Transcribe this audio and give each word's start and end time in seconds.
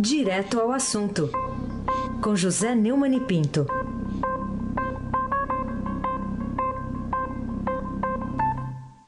Direto 0.00 0.60
ao 0.60 0.70
assunto, 0.70 1.28
com 2.22 2.36
José 2.36 2.72
Neumann 2.72 3.16
e 3.16 3.20
Pinto. 3.20 3.66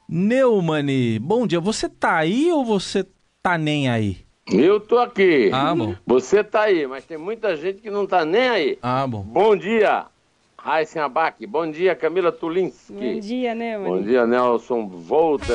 Neumani, 0.08 1.20
bom 1.20 1.46
dia. 1.46 1.60
Você 1.60 1.88
tá 1.88 2.16
aí 2.16 2.50
ou 2.50 2.64
você 2.64 3.06
tá 3.40 3.56
nem 3.56 3.88
aí? 3.88 4.18
Eu 4.50 4.80
tô 4.80 4.98
aqui. 4.98 5.48
Ah, 5.52 5.72
bom. 5.76 5.94
Você 6.04 6.42
tá 6.42 6.62
aí, 6.62 6.84
mas 6.88 7.04
tem 7.04 7.16
muita 7.16 7.54
gente 7.54 7.80
que 7.80 7.88
não 7.88 8.04
tá 8.04 8.24
nem 8.24 8.48
aí. 8.48 8.78
Ah, 8.82 9.06
bom. 9.06 9.22
Bom 9.22 9.54
dia, 9.54 10.06
Raíssen 10.58 11.02
Abac. 11.02 11.46
Bom 11.46 11.70
dia, 11.70 11.94
Camila 11.94 12.32
Tulinski. 12.32 12.92
Bom 12.92 13.20
dia, 13.20 13.54
né, 13.54 13.78
Bom 13.78 14.02
dia, 14.02 14.26
Nelson 14.26 14.88
Volta. 14.88 15.54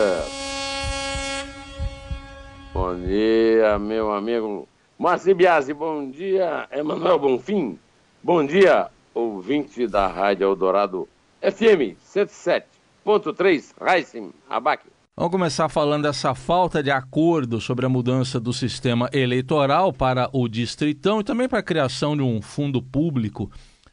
Bom 2.74 2.96
dia, 2.96 3.78
meu 3.78 4.13
amigo 4.13 4.66
Márcio 4.98 5.35
Biasi. 5.35 5.73
Bom 5.73 6.09
dia, 6.09 6.67
Emanuel 6.72 7.20
Bonfim. 7.20 7.77
Bom 8.23 8.45
dia, 8.45 8.88
ouvinte 9.13 9.86
da 9.88 10.08
Rádio 10.08 10.45
Eldorado 10.45 11.08
FM 11.41 11.99
107.3, 12.02 13.73
Raíssen 13.80 14.31
Abac. 14.50 14.84
Vamos 15.17 15.31
começar 15.31 15.70
falando 15.70 16.03
dessa 16.03 16.34
falta 16.34 16.81
de 16.81 16.91
acordo 16.91 17.59
sobre 17.59 17.86
a 17.86 17.89
mudança 17.89 18.39
do 18.39 18.53
sistema 18.53 19.09
eleitoral 19.13 19.91
para 19.91 20.30
o 20.34 20.48
Distritão 20.48 21.20
e 21.20 21.23
também 21.23 21.48
para 21.48 21.59
a 21.59 21.64
criação 21.64 22.16
de 22.16 22.23
um 22.23 22.41
fundo 22.41 22.81
público 22.81 23.52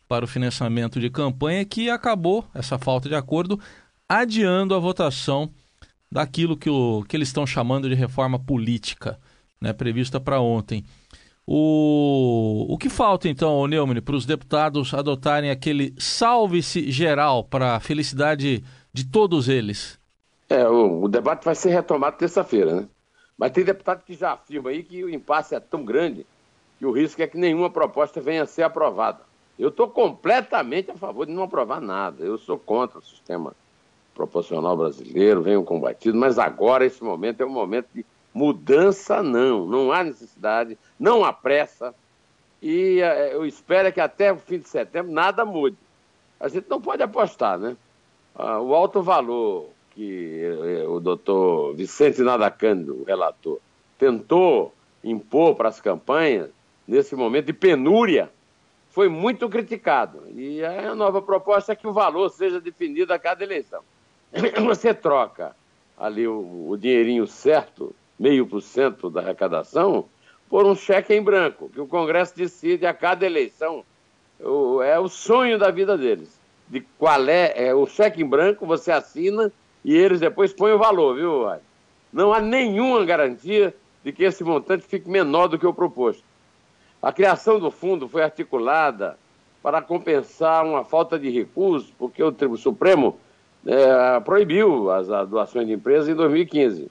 para 0.08 0.24
o 0.24 0.28
financiamento 0.28 1.00
de 1.00 1.10
campanha 1.10 1.64
que 1.64 1.90
acabou, 1.90 2.44
essa 2.54 2.78
falta 2.78 3.08
de 3.08 3.14
acordo, 3.14 3.58
adiando 4.08 4.74
a 4.74 4.78
votação 4.78 5.50
daquilo 6.10 6.56
que, 6.56 6.70
o, 6.70 7.04
que 7.08 7.16
eles 7.16 7.28
estão 7.28 7.46
chamando 7.46 7.88
de 7.88 7.94
reforma 7.94 8.38
política, 8.38 9.18
né, 9.62 9.72
prevista 9.72 10.20
para 10.20 10.40
ontem. 10.40 10.84
O, 11.46 12.66
o 12.68 12.78
que 12.78 12.88
falta 12.88 13.28
então, 13.28 13.66
Neumann, 13.66 14.00
para 14.00 14.14
os 14.14 14.26
deputados 14.26 14.92
adotarem 14.92 15.50
aquele 15.50 15.94
salve-se 15.98 16.90
geral 16.90 17.44
para 17.44 17.76
a 17.76 17.80
felicidade 17.80 18.62
de 18.92 19.06
todos 19.06 19.48
eles? 19.48 19.98
É, 20.48 20.68
o, 20.68 21.04
o 21.04 21.08
debate 21.08 21.44
vai 21.44 21.54
ser 21.54 21.70
retomado 21.70 22.16
terça-feira, 22.16 22.74
né? 22.74 22.88
Mas 23.38 23.52
tem 23.52 23.64
deputado 23.64 24.04
que 24.04 24.14
já 24.14 24.32
afirma 24.32 24.70
aí 24.70 24.82
que 24.82 25.02
o 25.02 25.10
impasse 25.10 25.54
é 25.54 25.60
tão 25.60 25.84
grande 25.84 26.26
que 26.78 26.86
o 26.86 26.92
risco 26.92 27.22
é 27.22 27.26
que 27.26 27.38
nenhuma 27.38 27.70
proposta 27.70 28.20
venha 28.20 28.42
a 28.42 28.46
ser 28.46 28.62
aprovada. 28.62 29.20
Eu 29.58 29.68
estou 29.68 29.88
completamente 29.88 30.90
a 30.90 30.94
favor 30.94 31.26
de 31.26 31.32
não 31.32 31.44
aprovar 31.44 31.80
nada. 31.80 32.24
Eu 32.24 32.38
sou 32.38 32.58
contra 32.58 32.98
o 32.98 33.02
sistema 33.02 33.54
proporcional 34.14 34.76
brasileiro, 34.76 35.42
venho 35.42 35.64
combatido, 35.64 36.16
mas 36.18 36.38
agora, 36.38 36.84
esse 36.84 37.02
momento, 37.02 37.40
é 37.40 37.46
um 37.46 37.50
momento 37.50 37.88
de 37.94 38.04
mudança, 38.32 39.22
não. 39.22 39.66
Não 39.66 39.92
há 39.92 40.04
necessidade, 40.04 40.78
não 40.98 41.24
há 41.24 41.32
pressa. 41.32 41.94
E 42.60 43.00
eh, 43.00 43.34
eu 43.34 43.44
espero 43.44 43.92
que 43.92 44.00
até 44.00 44.32
o 44.32 44.38
fim 44.38 44.58
de 44.58 44.68
setembro 44.68 45.12
nada 45.12 45.44
mude. 45.44 45.76
A 46.38 46.48
gente 46.48 46.68
não 46.68 46.80
pode 46.80 47.02
apostar, 47.02 47.58
né? 47.58 47.76
Ah, 48.34 48.60
o 48.60 48.74
alto 48.74 49.02
valor 49.02 49.68
que 49.90 50.40
eh, 50.42 50.86
o 50.86 51.00
doutor 51.00 51.74
Vicente 51.74 52.22
Nadacândido, 52.22 53.02
o 53.02 53.04
relator, 53.04 53.58
tentou 53.98 54.72
impor 55.04 55.54
para 55.54 55.68
as 55.68 55.80
campanhas, 55.80 56.50
nesse 56.86 57.14
momento 57.14 57.46
de 57.46 57.52
penúria, 57.52 58.30
foi 58.90 59.08
muito 59.08 59.48
criticado. 59.48 60.22
E 60.34 60.64
a 60.64 60.94
nova 60.94 61.22
proposta 61.22 61.72
é 61.72 61.76
que 61.76 61.86
o 61.86 61.92
valor 61.92 62.28
seja 62.30 62.60
definido 62.60 63.12
a 63.12 63.18
cada 63.18 63.42
eleição. 63.42 63.82
Você 64.64 64.94
troca 64.94 65.56
ali 65.96 66.26
o, 66.26 66.68
o 66.68 66.76
dinheirinho 66.76 67.26
certo, 67.26 67.94
meio 68.22 68.46
por 68.46 68.62
cento 68.62 69.10
da 69.10 69.20
arrecadação, 69.20 70.04
por 70.48 70.64
um 70.64 70.76
cheque 70.76 71.12
em 71.12 71.20
branco, 71.20 71.68
que 71.68 71.80
o 71.80 71.88
Congresso 71.88 72.36
decide 72.36 72.86
a 72.86 72.94
cada 72.94 73.26
eleição. 73.26 73.82
O- 74.38 74.80
é 74.80 74.96
o 74.96 75.08
sonho 75.08 75.58
da 75.58 75.72
vida 75.72 75.98
deles. 75.98 76.40
De 76.68 76.80
qual 76.96 77.28
é, 77.28 77.52
é 77.56 77.74
o 77.74 77.84
cheque 77.84 78.22
em 78.22 78.24
branco, 78.26 78.64
você 78.64 78.92
assina 78.92 79.50
e 79.84 79.96
eles 79.96 80.20
depois 80.20 80.52
põem 80.52 80.72
o 80.72 80.78
valor, 80.78 81.16
viu, 81.16 81.46
Raiz? 81.46 81.62
Não 82.12 82.32
há 82.32 82.40
nenhuma 82.40 83.04
garantia 83.04 83.74
de 84.04 84.12
que 84.12 84.22
esse 84.22 84.44
montante 84.44 84.84
fique 84.86 85.10
menor 85.10 85.48
do 85.48 85.58
que 85.58 85.66
o 85.66 85.74
proposto. 85.74 86.22
A 87.02 87.12
criação 87.12 87.58
do 87.58 87.72
fundo 87.72 88.08
foi 88.08 88.22
articulada 88.22 89.18
para 89.60 89.82
compensar 89.82 90.64
uma 90.64 90.84
falta 90.84 91.18
de 91.18 91.28
recursos, 91.28 91.92
porque 91.98 92.22
o 92.22 92.30
Tribunal 92.30 92.62
Supremo 92.62 93.18
eh, 93.66 94.20
proibiu 94.24 94.90
as 94.92 95.08
doações 95.28 95.66
de 95.66 95.72
empresas 95.72 96.08
em 96.08 96.14
2015. 96.14 96.88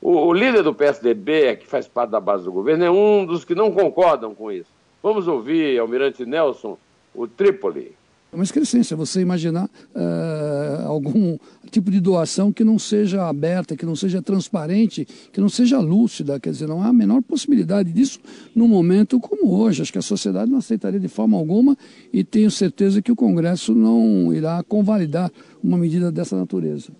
O, 0.00 0.28
o 0.28 0.32
líder 0.32 0.62
do 0.62 0.74
PSDB, 0.74 1.56
que 1.56 1.66
faz 1.66 1.88
parte 1.88 2.10
da 2.10 2.20
base 2.20 2.44
do 2.44 2.52
governo, 2.52 2.84
é 2.84 2.90
um 2.90 3.26
dos 3.26 3.44
que 3.44 3.54
não 3.54 3.70
concordam 3.72 4.34
com 4.34 4.50
isso. 4.50 4.70
Vamos 5.02 5.28
ouvir, 5.28 5.78
Almirante 5.78 6.24
Nelson, 6.24 6.78
o 7.14 7.26
Trípoli. 7.26 7.96
É 8.30 8.36
uma 8.36 8.44
excrescência 8.44 8.94
você 8.94 9.22
imaginar 9.22 9.70
eh, 9.94 10.82
algum 10.84 11.38
tipo 11.70 11.90
de 11.90 11.98
doação 11.98 12.52
que 12.52 12.62
não 12.62 12.78
seja 12.78 13.26
aberta, 13.26 13.74
que 13.74 13.86
não 13.86 13.96
seja 13.96 14.20
transparente, 14.20 15.06
que 15.32 15.40
não 15.40 15.48
seja 15.48 15.78
lúcida. 15.78 16.38
Quer 16.38 16.50
dizer, 16.50 16.68
não 16.68 16.82
há 16.82 16.88
a 16.88 16.92
menor 16.92 17.22
possibilidade 17.22 17.90
disso 17.90 18.20
num 18.54 18.68
momento 18.68 19.18
como 19.18 19.58
hoje. 19.58 19.80
Acho 19.80 19.92
que 19.92 19.98
a 19.98 20.02
sociedade 20.02 20.50
não 20.50 20.58
aceitaria 20.58 21.00
de 21.00 21.08
forma 21.08 21.38
alguma 21.38 21.76
e 22.12 22.22
tenho 22.22 22.50
certeza 22.50 23.00
que 23.00 23.10
o 23.10 23.16
Congresso 23.16 23.74
não 23.74 24.32
irá 24.34 24.62
convalidar 24.62 25.32
uma 25.64 25.78
medida 25.78 26.12
dessa 26.12 26.36
natureza. 26.36 26.92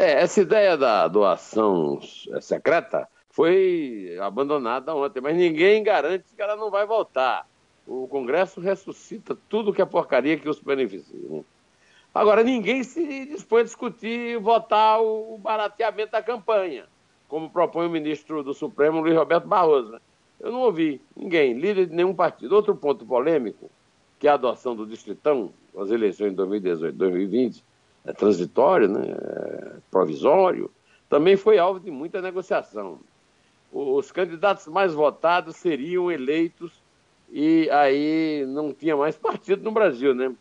É, 0.00 0.12
essa 0.22 0.40
ideia 0.40 0.76
da 0.76 1.08
doação 1.08 1.98
eh, 2.30 2.40
secreta 2.40 3.08
foi 3.30 4.16
abandonada 4.22 4.94
ontem, 4.94 5.20
mas 5.20 5.36
ninguém 5.36 5.82
garante 5.82 6.24
que 6.36 6.40
ela 6.40 6.54
não 6.54 6.70
vai 6.70 6.86
voltar. 6.86 7.48
O 7.84 8.06
Congresso 8.06 8.60
ressuscita 8.60 9.36
tudo 9.48 9.72
que 9.72 9.82
é 9.82 9.84
porcaria 9.84 10.38
que 10.38 10.48
os 10.48 10.60
beneficia. 10.60 11.18
né? 11.28 11.42
Agora, 12.14 12.44
ninguém 12.44 12.84
se 12.84 13.26
dispõe 13.26 13.62
a 13.62 13.64
discutir 13.64 14.34
e 14.34 14.36
votar 14.36 15.02
o 15.02 15.36
barateamento 15.36 16.12
da 16.12 16.22
campanha, 16.22 16.86
como 17.26 17.50
propõe 17.50 17.86
o 17.86 17.90
ministro 17.90 18.44
do 18.44 18.54
Supremo, 18.54 19.00
Luiz 19.00 19.16
Roberto 19.16 19.48
Barroso. 19.48 19.90
né? 19.90 20.00
Eu 20.38 20.52
não 20.52 20.60
ouvi 20.60 21.00
ninguém, 21.16 21.54
líder 21.54 21.86
de 21.86 21.94
nenhum 21.96 22.14
partido. 22.14 22.54
Outro 22.54 22.76
ponto 22.76 23.04
polêmico, 23.04 23.68
que 24.20 24.28
é 24.28 24.30
a 24.30 24.34
adoção 24.34 24.76
do 24.76 24.86
Distritão, 24.86 25.52
as 25.76 25.90
eleições 25.90 26.30
de 26.30 26.36
2018 26.36 26.96
2020, 26.96 27.64
é 28.08 28.12
transitório, 28.12 28.88
né? 28.88 29.02
é 29.06 29.72
provisório, 29.90 30.70
também 31.08 31.36
foi 31.36 31.58
alvo 31.58 31.78
de 31.78 31.90
muita 31.90 32.22
negociação. 32.22 32.98
Os 33.70 34.10
candidatos 34.10 34.66
mais 34.66 34.94
votados 34.94 35.56
seriam 35.56 36.10
eleitos 36.10 36.72
e 37.30 37.68
aí 37.70 38.46
não 38.48 38.72
tinha 38.72 38.96
mais 38.96 39.14
partido 39.16 39.62
no 39.62 39.70
Brasil, 39.70 40.14
né? 40.14 40.34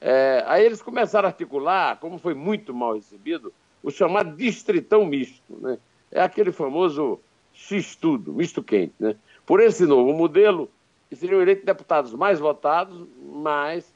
É, 0.00 0.42
aí 0.46 0.64
eles 0.64 0.82
começaram 0.82 1.26
a 1.26 1.30
articular, 1.30 1.98
como 2.00 2.18
foi 2.18 2.34
muito 2.34 2.74
mal 2.74 2.94
recebido, 2.94 3.52
o 3.82 3.90
chamado 3.90 4.36
distritão 4.36 5.06
misto, 5.06 5.56
né? 5.60 5.78
É 6.10 6.20
aquele 6.20 6.50
famoso 6.50 7.20
X-tudo, 7.52 8.32
misto 8.32 8.62
quente, 8.62 8.94
né? 8.98 9.14
Por 9.46 9.60
esse 9.60 9.86
novo 9.86 10.12
modelo, 10.12 10.68
seriam 11.12 11.40
eleitos 11.40 11.64
deputados 11.64 12.12
mais 12.14 12.40
votados, 12.40 13.06
mas 13.22 13.92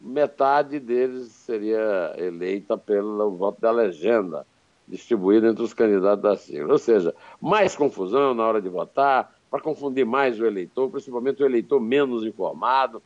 metade 0.00 0.78
deles 0.78 1.28
seria 1.32 2.14
eleita 2.16 2.76
pelo 2.76 3.30
voto 3.32 3.60
da 3.60 3.70
legenda, 3.70 4.46
distribuído 4.86 5.46
entre 5.46 5.62
os 5.62 5.72
candidatos 5.72 6.22
da 6.22 6.36
sigla. 6.36 6.72
Ou 6.72 6.78
seja, 6.78 7.14
mais 7.40 7.74
confusão 7.74 8.34
na 8.34 8.46
hora 8.46 8.60
de 8.60 8.68
votar, 8.68 9.34
para 9.50 9.62
confundir 9.62 10.04
mais 10.04 10.38
o 10.40 10.46
eleitor, 10.46 10.90
principalmente 10.90 11.42
o 11.42 11.46
eleitor 11.46 11.80
menos 11.80 12.24
informado. 12.24 13.02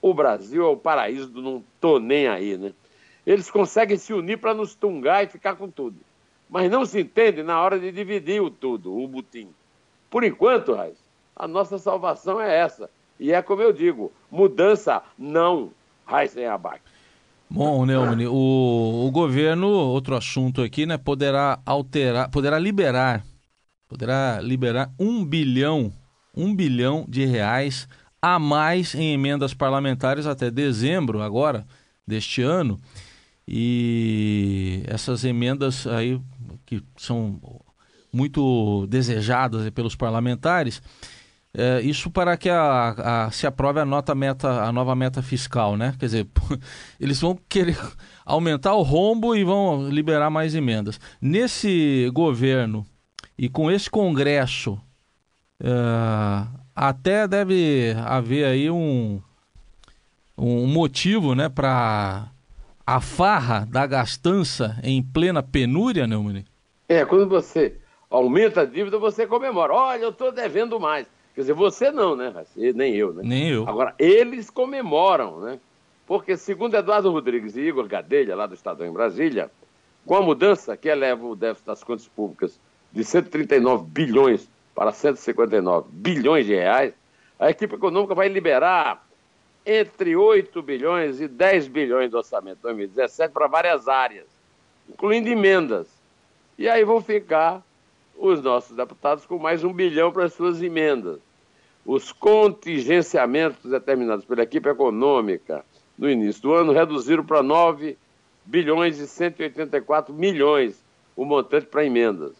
O 0.00 0.12
Brasil 0.12 0.62
é 0.62 0.68
o 0.68 0.76
paraíso 0.76 1.28
do 1.28 1.40
não 1.40 1.64
tô 1.80 1.98
nem 1.98 2.28
aí, 2.28 2.56
né? 2.58 2.72
Eles 3.26 3.50
conseguem 3.50 3.96
se 3.96 4.12
unir 4.12 4.38
para 4.38 4.54
nos 4.54 4.74
tungar 4.74 5.24
e 5.24 5.28
ficar 5.28 5.56
com 5.56 5.68
tudo. 5.68 5.96
Mas 6.48 6.70
não 6.70 6.84
se 6.84 7.00
entende 7.00 7.42
na 7.42 7.60
hora 7.60 7.78
de 7.78 7.90
dividir 7.90 8.40
o 8.40 8.50
tudo, 8.50 8.96
o 8.96 9.08
butim. 9.08 9.48
Por 10.10 10.22
enquanto, 10.22 10.74
Raiz, 10.74 10.98
a 11.34 11.48
nossa 11.48 11.78
salvação 11.78 12.40
é 12.40 12.56
essa. 12.56 12.88
E 13.18 13.32
é 13.32 13.42
como 13.42 13.62
eu 13.62 13.72
digo, 13.72 14.12
mudança 14.30 15.02
não, 15.18 15.72
Sem 16.28 16.46
abaque. 16.46 16.82
Bom, 17.48 17.86
Neumann, 17.86 18.26
o, 18.26 19.06
o 19.06 19.10
governo, 19.10 19.68
outro 19.68 20.16
assunto 20.16 20.62
aqui, 20.62 20.84
né, 20.84 20.98
poderá 20.98 21.60
alterar, 21.64 22.28
poderá 22.28 22.58
liberar, 22.58 23.24
poderá 23.88 24.40
liberar 24.40 24.90
um 24.98 25.24
bilhão, 25.24 25.92
um 26.36 26.54
bilhão 26.54 27.06
de 27.08 27.24
reais 27.24 27.88
a 28.20 28.38
mais 28.38 28.94
em 28.94 29.12
emendas 29.12 29.54
parlamentares 29.54 30.26
até 30.26 30.50
dezembro 30.50 31.22
agora 31.22 31.64
deste 32.04 32.42
ano. 32.42 32.78
E 33.46 34.82
essas 34.88 35.24
emendas 35.24 35.86
aí 35.86 36.20
que 36.64 36.82
são 36.96 37.40
muito 38.12 38.86
desejadas 38.88 39.70
pelos 39.70 39.94
parlamentares, 39.94 40.82
é, 41.56 41.80
isso 41.80 42.10
para 42.10 42.36
que 42.36 42.48
a, 42.50 43.26
a- 43.26 43.30
se 43.30 43.46
aprove 43.46 43.80
a, 43.80 43.84
nota 43.84 44.14
meta, 44.14 44.62
a 44.62 44.72
nova 44.72 44.94
meta 44.94 45.22
fiscal, 45.22 45.76
né? 45.76 45.94
Quer 45.98 46.06
dizer, 46.06 46.28
eles 47.00 47.20
vão 47.20 47.38
querer 47.48 47.78
aumentar 48.24 48.74
o 48.74 48.82
rombo 48.82 49.34
e 49.34 49.42
vão 49.44 49.88
liberar 49.88 50.30
mais 50.30 50.54
emendas. 50.54 51.00
Nesse 51.20 52.10
governo 52.12 52.86
e 53.38 53.48
com 53.48 53.70
esse 53.70 53.90
Congresso 53.90 54.80
Uh, 55.58 56.46
até 56.74 57.26
deve 57.26 57.94
haver 58.04 58.44
aí 58.44 58.70
um, 58.70 59.20
um 60.36 60.66
motivo 60.66 61.34
né, 61.34 61.48
para 61.48 62.28
a 62.86 63.00
farra 63.00 63.66
da 63.70 63.86
gastança 63.86 64.78
em 64.82 65.02
plena 65.02 65.42
penúria, 65.42 66.06
Neumann? 66.06 66.44
É, 66.88 67.04
quando 67.04 67.28
você 67.28 67.76
aumenta 68.10 68.60
a 68.60 68.64
dívida, 68.66 68.98
você 68.98 69.26
comemora. 69.26 69.72
Olha, 69.72 70.02
eu 70.02 70.10
estou 70.10 70.30
devendo 70.30 70.78
mais. 70.78 71.06
Quer 71.36 71.42
dizer, 71.42 71.52
você 71.52 71.90
não, 71.90 72.16
né? 72.16 72.32
Nem 72.74 72.96
eu, 72.96 73.12
né? 73.12 73.20
Nem 73.22 73.50
eu. 73.50 73.68
Agora, 73.68 73.94
eles 73.98 74.48
comemoram, 74.48 75.38
né? 75.40 75.60
Porque, 76.06 76.34
segundo 76.34 76.74
Eduardo 76.74 77.10
Rodrigues 77.10 77.54
e 77.56 77.60
Igor 77.60 77.86
Gadelha, 77.86 78.34
lá 78.34 78.46
do 78.46 78.54
Estadão 78.54 78.86
em 78.86 78.92
Brasília, 78.92 79.50
com 80.06 80.16
a 80.16 80.22
mudança 80.22 80.78
que 80.78 80.88
eleva 80.88 81.26
o 81.26 81.36
déficit 81.36 81.66
das 81.66 81.84
contas 81.84 82.08
públicas 82.08 82.58
de 82.90 83.04
139 83.04 83.84
bilhões 83.84 84.48
para 84.74 84.92
159 84.92 85.88
bilhões 85.92 86.46
de 86.46 86.54
reais, 86.54 86.94
a 87.38 87.50
equipe 87.50 87.74
econômica 87.74 88.14
vai 88.14 88.28
liberar 88.28 89.06
entre 89.66 90.16
8 90.16 90.62
bilhões 90.62 91.20
e 91.20 91.28
10 91.28 91.68
bilhões 91.68 92.10
do 92.10 92.16
orçamento 92.16 92.56
de 92.56 92.62
2017 92.62 93.30
para 93.34 93.46
várias 93.46 93.88
áreas, 93.88 94.26
incluindo 94.88 95.28
emendas. 95.28 95.86
E 96.56 96.66
aí 96.66 96.82
vão 96.82 97.02
ficar 97.02 97.62
os 98.16 98.40
nossos 98.40 98.74
deputados 98.74 99.26
com 99.26 99.38
mais 99.38 99.62
um 99.62 99.72
bilhão 99.72 100.10
para 100.10 100.24
as 100.24 100.32
suas 100.32 100.62
emendas. 100.62 101.25
Os 101.86 102.10
contingenciamentos 102.10 103.70
determinados 103.70 104.24
pela 104.24 104.42
equipe 104.42 104.68
econômica 104.68 105.64
no 105.96 106.10
início 106.10 106.42
do 106.42 106.52
ano 106.52 106.72
reduziram 106.72 107.24
para 107.24 107.44
9 107.44 107.96
bilhões 108.44 108.98
e 108.98 109.06
184 109.06 110.12
milhões 110.12 110.84
o 111.14 111.24
montante 111.24 111.66
para 111.66 111.84
emendas. 111.84 112.32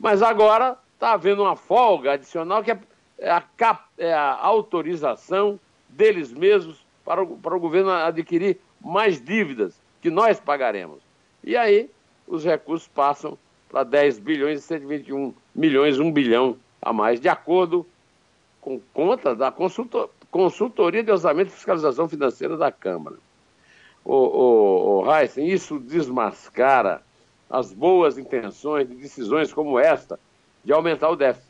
Mas 0.00 0.22
agora 0.22 0.78
está 0.94 1.12
havendo 1.12 1.42
uma 1.42 1.56
folga 1.56 2.12
adicional 2.12 2.64
que 2.64 2.70
é, 2.70 2.78
é 3.18 3.30
a, 3.30 3.42
cap, 3.42 3.84
é 3.98 4.14
a 4.14 4.32
autorização 4.32 5.60
deles 5.90 6.32
mesmos 6.32 6.82
para 7.04 7.22
o, 7.22 7.36
para 7.36 7.54
o 7.54 7.60
governo 7.60 7.90
adquirir 7.90 8.58
mais 8.80 9.20
dívidas 9.20 9.78
que 10.00 10.08
nós 10.08 10.40
pagaremos. 10.40 11.00
E 11.44 11.54
aí 11.54 11.90
os 12.26 12.46
recursos 12.46 12.88
passam 12.88 13.36
para 13.68 13.84
10 13.84 14.20
bilhões 14.20 14.60
e 14.60 14.62
121 14.62 15.34
milhões, 15.54 16.00
1 16.00 16.10
bilhão 16.10 16.56
a 16.80 16.94
mais, 16.94 17.20
de 17.20 17.28
acordo 17.28 17.86
com 18.66 18.80
conta 18.92 19.32
da 19.32 19.52
consultor, 19.52 20.10
Consultoria 20.28 21.00
de 21.00 21.12
Orçamento 21.12 21.50
e 21.50 21.52
Fiscalização 21.52 22.08
Financeira 22.08 22.56
da 22.56 22.72
Câmara. 22.72 23.14
O, 24.04 24.12
o, 24.12 25.02
o 25.04 25.14
Heisen, 25.14 25.48
isso 25.48 25.78
desmascara 25.78 27.00
as 27.48 27.72
boas 27.72 28.18
intenções 28.18 28.88
de 28.88 28.96
decisões 28.96 29.52
como 29.52 29.78
esta 29.78 30.18
de 30.64 30.72
aumentar 30.72 31.10
o 31.10 31.14
déficit. 31.14 31.48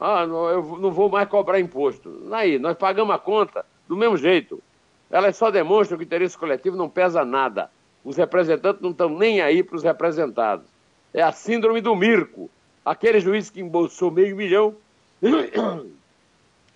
Ah, 0.00 0.26
não, 0.26 0.48
eu 0.48 0.78
não 0.80 0.90
vou 0.90 1.08
mais 1.08 1.28
cobrar 1.28 1.60
imposto. 1.60 2.26
Aí, 2.32 2.58
nós 2.58 2.76
pagamos 2.76 3.14
a 3.14 3.18
conta 3.18 3.64
do 3.86 3.96
mesmo 3.96 4.16
jeito. 4.16 4.60
Elas 5.08 5.36
só 5.36 5.52
demonstram 5.52 5.96
que 5.96 6.02
o 6.02 6.06
interesse 6.06 6.36
coletivo 6.36 6.76
não 6.76 6.88
pesa 6.88 7.24
nada. 7.24 7.70
Os 8.04 8.16
representantes 8.16 8.82
não 8.82 8.90
estão 8.90 9.08
nem 9.08 9.40
aí 9.40 9.62
para 9.62 9.76
os 9.76 9.84
representados. 9.84 10.66
É 11.12 11.22
a 11.22 11.30
síndrome 11.30 11.80
do 11.80 11.94
Mirko. 11.94 12.50
Aquele 12.84 13.20
juiz 13.20 13.50
que 13.50 13.60
embolsou 13.60 14.10
meio 14.10 14.34
milhão 14.34 14.74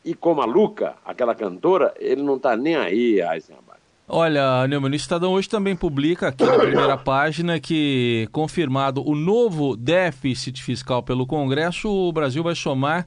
e 0.09 0.15
como 0.15 0.41
a 0.41 0.47
Luca, 0.47 0.95
aquela 1.05 1.35
cantora, 1.35 1.93
ele 1.99 2.23
não 2.23 2.37
está 2.37 2.57
nem 2.57 2.77
aí, 2.77 3.21
Eisenbach. 3.21 3.79
Olha, 4.09 4.67
Neumann, 4.67 4.93
o 4.93 4.95
Estadão 4.95 5.35
hoje 5.35 5.51
também 5.51 5.77
publica 5.77 6.29
aqui 6.29 6.43
na 6.43 6.59
primeira 6.59 6.97
página 6.97 7.61
que, 7.61 8.27
confirmado 8.33 9.07
o 9.07 9.15
novo 9.15 9.77
déficit 9.77 10.63
fiscal 10.63 11.03
pelo 11.03 11.27
Congresso, 11.27 11.91
o 11.91 12.11
Brasil 12.11 12.43
vai 12.43 12.55
somar 12.55 13.07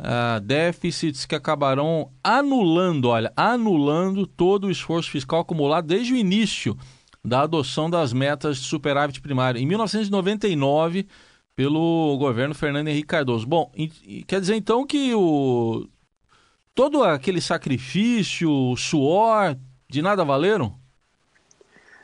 uh, 0.00 0.40
déficits 0.40 1.24
que 1.24 1.36
acabarão 1.36 2.10
anulando, 2.24 3.10
olha, 3.10 3.32
anulando 3.36 4.26
todo 4.26 4.66
o 4.66 4.72
esforço 4.72 5.08
fiscal 5.08 5.42
acumulado 5.42 5.86
desde 5.86 6.12
o 6.12 6.16
início 6.16 6.76
da 7.24 7.42
adoção 7.42 7.88
das 7.88 8.12
metas 8.12 8.56
de 8.56 8.64
superávit 8.64 9.20
primário. 9.20 9.60
Em 9.60 9.66
1999, 9.66 11.06
pelo 11.54 12.16
governo 12.18 12.56
Fernando 12.56 12.88
Henrique 12.88 13.06
Cardoso. 13.06 13.46
Bom, 13.46 13.70
quer 14.26 14.40
dizer 14.40 14.56
então 14.56 14.84
que 14.84 15.14
o 15.14 15.86
todo 16.74 17.02
aquele 17.02 17.40
sacrifício, 17.40 18.74
suor, 18.76 19.56
de 19.88 20.02
nada 20.02 20.24
valeram? 20.24 20.78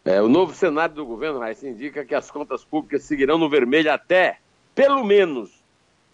É, 0.05 0.23
o 0.23 0.29
novo 0.29 0.55
cenário 0.55 0.95
do 0.95 1.05
governo, 1.05 1.41
Raíssa, 1.41 1.69
indica 1.69 2.05
que 2.05 2.15
as 2.15 2.31
contas 2.31 2.65
públicas 2.65 3.03
seguirão 3.03 3.39
no 3.39 3.51
vermelho 3.51 3.93
até, 3.93 4.39
pelo 4.75 5.03
menos, 5.03 5.51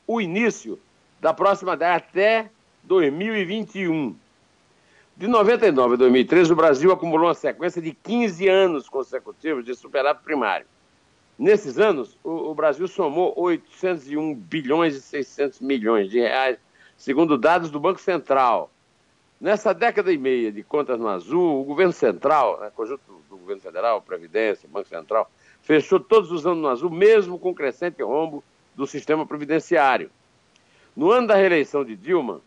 o 0.07 0.21
início 0.21 0.79
da 1.21 1.35
próxima 1.35 1.77
década, 1.77 1.97
até 1.97 2.51
2021. 2.85 4.17
De 5.15 5.27
99 5.27 5.95
a 5.95 5.97
2013, 5.99 6.53
o 6.53 6.57
Brasil 6.57 6.91
acumulou 6.91 7.29
uma 7.29 7.35
sequência 7.35 7.83
de 7.83 7.93
15 7.93 8.49
anos 8.49 8.89
consecutivos 8.89 9.65
de 9.65 9.75
superávit 9.75 10.25
primário. 10.25 10.67
Nesses 11.39 11.79
anos, 11.79 12.19
o, 12.25 12.51
o 12.51 12.55
Brasil 12.55 12.89
somou 12.89 13.35
801 13.37 14.35
bilhões 14.35 14.95
e 14.95 15.03
600 15.03 15.61
milhões 15.61 16.11
de 16.11 16.19
reais 16.19 16.59
segundo 17.03 17.37
dados 17.37 17.69
do 17.69 17.81
Banco 17.81 18.01
Central. 18.01 18.71
Nessa 19.41 19.75
década 19.75 20.13
e 20.13 20.17
meia 20.17 20.53
de 20.53 20.63
contas 20.63 21.01
no 21.01 21.09
azul, 21.09 21.61
o 21.61 21.65
governo 21.65 21.93
central, 21.93 22.61
né, 22.61 22.71
conjunto 22.77 23.03
do 23.29 23.37
governo 23.39 23.61
federal, 23.61 24.01
Previdência, 24.01 24.69
Banco 24.73 24.89
Central, 24.89 25.29
fechou 25.63 25.99
todos 25.99 26.31
os 26.31 26.47
anos 26.47 26.63
no 26.63 26.69
azul, 26.69 26.91
mesmo 26.91 27.41
com 27.41 27.53
crescente 27.53 28.01
rombo 28.05 28.45
do 28.77 28.87
sistema 28.87 29.27
previdenciário. 29.27 30.13
No 30.95 31.11
ano 31.11 31.27
da 31.27 31.35
reeleição 31.35 31.85
de 31.85 31.97
Dilma, 31.97 32.41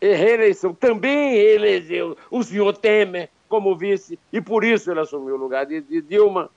e 0.00 0.14
reeleição 0.14 0.72
também 0.72 1.36
elegeu 1.36 2.16
o 2.30 2.42
senhor 2.42 2.74
Temer 2.74 3.28
como 3.50 3.76
vice, 3.76 4.18
e 4.32 4.40
por 4.40 4.64
isso 4.64 4.90
ele 4.90 5.00
assumiu 5.00 5.34
o 5.34 5.38
lugar 5.38 5.66
de, 5.66 5.82
de 5.82 6.00
Dilma. 6.00 6.48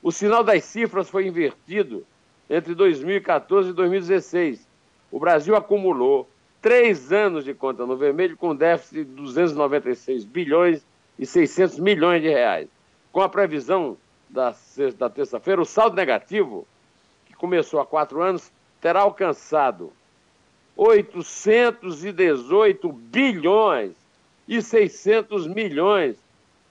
O 0.00 0.12
sinal 0.12 0.44
das 0.44 0.62
cifras 0.62 1.10
foi 1.10 1.26
invertido 1.26 2.06
entre 2.48 2.72
2014 2.72 3.70
e 3.70 3.72
2016. 3.72 4.64
O 5.10 5.18
Brasil 5.18 5.56
acumulou 5.56 6.28
três 6.66 7.12
anos 7.12 7.44
de 7.44 7.54
conta 7.54 7.86
no 7.86 7.96
vermelho 7.96 8.36
com 8.36 8.52
déficit 8.52 9.04
de 9.04 9.12
296 9.12 10.24
bilhões 10.24 10.84
e 11.16 11.24
600 11.24 11.78
milhões 11.78 12.20
de 12.20 12.28
reais. 12.28 12.66
Com 13.12 13.20
a 13.20 13.28
previsão 13.28 13.96
da, 14.28 14.52
da 14.98 15.08
terça-feira, 15.08 15.62
o 15.62 15.64
saldo 15.64 15.94
negativo, 15.94 16.66
que 17.24 17.34
começou 17.34 17.78
há 17.78 17.86
quatro 17.86 18.20
anos, 18.20 18.50
terá 18.80 19.02
alcançado 19.02 19.92
818 20.74 22.92
bilhões 22.92 23.92
e 24.48 24.60
600 24.60 25.46
milhões 25.46 26.16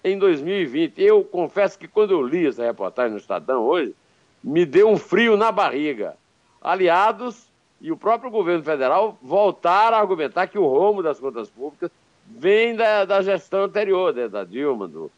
em 0.04 0.20
2020. 0.20 1.02
Eu 1.02 1.24
confesso 1.24 1.80
que 1.80 1.88
quando 1.88 2.12
eu 2.12 2.22
li 2.22 2.46
essa 2.46 2.66
reportagem 2.66 3.14
no 3.14 3.18
Estadão 3.18 3.64
hoje, 3.64 3.96
me 4.44 4.66
deu 4.66 4.90
um 4.90 4.98
frio 4.98 5.38
na 5.38 5.54
barriga. 5.54 6.18
Aliados 6.62 7.48
e 7.82 7.92
o 7.92 7.98
próprio 7.98 8.32
governo 8.32 8.64
federal 8.64 9.18
voltar 9.22 9.94
a 9.94 10.00
argumentar 10.00 10.48
que 10.48 10.58
o 10.58 10.66
rombo 10.66 11.04
das 11.04 11.20
contas 11.20 11.50
públicas 11.50 11.92
vem 12.28 12.76
da, 12.76 13.06
da 13.06 13.22
gestão 13.22 13.64
anterior, 13.64 14.14
né, 14.14 14.28
da 14.28 14.44
Dilma, 14.44 14.88
do, 14.88 15.12